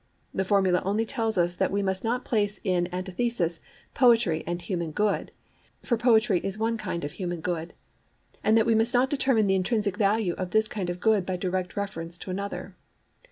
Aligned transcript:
The 0.33 0.43
formula 0.43 0.81
only 0.83 1.05
tells 1.05 1.37
us 1.37 1.53
that 1.57 1.69
we 1.69 1.83
must 1.83 2.03
not 2.03 2.25
place 2.25 2.59
in 2.63 2.89
antithesis 2.91 3.59
poetry 3.93 4.43
and 4.47 4.59
human 4.59 4.89
good, 4.89 5.31
for 5.83 5.95
poetry 5.95 6.39
is 6.39 6.57
one 6.57 6.75
kind 6.75 7.03
of 7.03 7.11
human 7.11 7.39
good; 7.39 7.75
and 8.43 8.57
that 8.57 8.65
we 8.65 8.73
must 8.73 8.95
not 8.95 9.11
determine 9.11 9.45
the 9.45 9.53
intrinsic 9.53 9.97
value 9.97 10.33
of 10.39 10.49
this 10.49 10.67
kind 10.67 10.89
of 10.89 10.99
good 10.99 11.23
by 11.23 11.37
direct 11.37 11.77
reference 11.77 12.17
to 12.17 12.31
another. 12.31 12.75